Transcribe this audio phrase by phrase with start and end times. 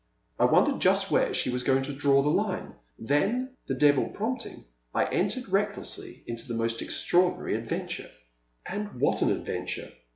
[0.39, 2.73] I wondered just where she was going to draw the line.
[2.97, 8.09] Then, the devil prompting, I entered recklessly into this most extraordinary adven ture.
[8.65, 9.91] And what an adventure